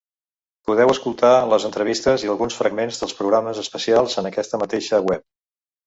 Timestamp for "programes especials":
3.21-4.21